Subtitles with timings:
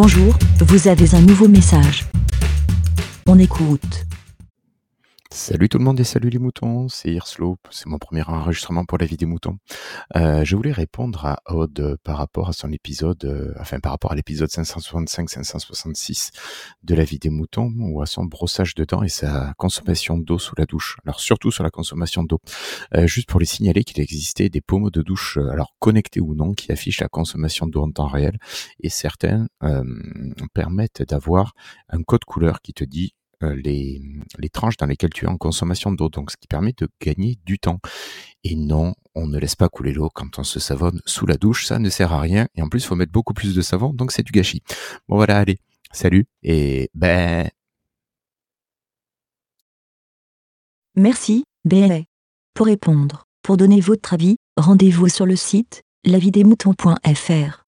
[0.00, 2.06] Bonjour, vous avez un nouveau message.
[3.26, 4.06] On écoute.
[5.30, 8.96] Salut tout le monde et salut les moutons, c'est Hirslope, c'est mon premier enregistrement pour
[8.96, 9.58] la vie des moutons.
[10.16, 13.92] Euh, je voulais répondre à Aude euh, par rapport à son épisode, euh, enfin par
[13.92, 16.30] rapport à l'épisode 565-566
[16.82, 20.38] de la vie des moutons, ou à son brossage de dents et sa consommation d'eau
[20.38, 20.96] sous la douche.
[21.04, 22.40] Alors surtout sur la consommation d'eau.
[23.04, 26.72] juste pour les signaler qu'il existait des pommeaux de douche, alors connectés ou non, qui
[26.72, 28.38] affichent la consommation d'eau en temps réel,
[28.80, 29.46] et certains
[30.54, 31.52] permettent d'avoir
[31.90, 34.00] un code couleur qui te dit euh, les,
[34.38, 37.38] les tranches dans lesquelles tu es en consommation d'eau, donc ce qui permet de gagner
[37.44, 37.78] du temps.
[38.44, 41.66] Et non, on ne laisse pas couler l'eau quand on se savonne sous la douche,
[41.66, 42.48] ça ne sert à rien.
[42.54, 44.62] Et en plus, il faut mettre beaucoup plus de savon, donc c'est du gâchis.
[45.08, 45.58] Bon voilà, allez,
[45.92, 47.48] salut, et ben...
[50.94, 52.00] Merci, BLA.
[52.54, 57.67] Pour répondre, pour donner votre avis, rendez-vous sur le site lavidemouton.fr.